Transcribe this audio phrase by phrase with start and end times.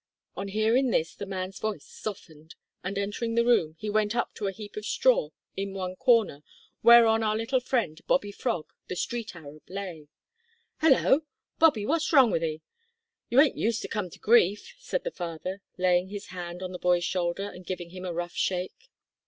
[0.35, 4.47] On hearing this the man's voice softened, and, entering the room, he went up to
[4.47, 6.41] a heap of straw in one corner
[6.81, 10.07] whereon our little friend Bobby Frog the street Arab lay.
[10.77, 11.21] "Hallo!
[11.59, 12.63] Bobby, wot's wrong with 'ee?
[13.29, 16.79] You ain't used to come to grief," said the father, laying his hand on the
[16.79, 18.89] boy's shoulder, and giving him a rough shake.